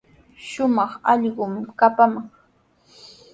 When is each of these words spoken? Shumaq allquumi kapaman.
Shumaq 0.47 0.91
allquumi 1.11 1.61
kapaman. 1.79 2.25